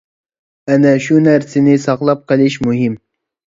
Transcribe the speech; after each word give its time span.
ئەنە 0.71 0.93
شۇ 1.09 1.19
نەرسىنى 1.27 1.77
ساقلاپ 1.85 2.25
قېلىش 2.35 2.59
مۇھىم. 2.67 2.99